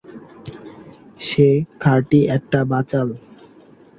সে 1.19 1.47
খাঁটি 1.79 2.19
একটা 2.35 2.59
বাচাল। 2.71 3.07